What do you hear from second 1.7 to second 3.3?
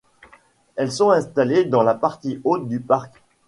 la partie haute du parc.